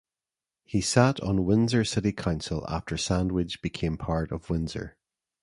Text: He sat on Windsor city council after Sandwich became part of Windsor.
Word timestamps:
He 0.63 0.81
sat 0.81 1.19
on 1.19 1.45
Windsor 1.45 1.85
city 1.85 2.11
council 2.11 2.65
after 2.67 2.97
Sandwich 2.97 3.61
became 3.61 3.97
part 3.97 4.31
of 4.31 4.49
Windsor. 4.49 4.97